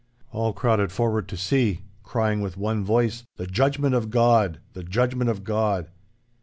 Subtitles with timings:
[0.31, 4.57] All crowded forward to see, crying with one voice, 'The Judgment of God!
[4.73, 5.91] The Judgment of God!